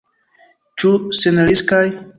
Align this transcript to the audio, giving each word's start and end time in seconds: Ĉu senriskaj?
Ĉu 0.83 0.95
senriskaj? 1.21 1.85